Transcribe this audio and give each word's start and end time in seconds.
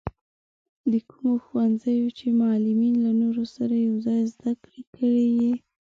په 0.83 0.97
کومو 1.09 1.33
ښوونځیو 1.45 2.07
کې 2.09 2.13
چې 2.17 2.27
معلولين 2.41 2.95
له 3.05 3.11
نورو 3.21 3.43
سره 3.55 3.73
يوځای 3.87 4.21
زده 4.33 4.51
کړې 4.63 4.81
کوي. 4.95 5.51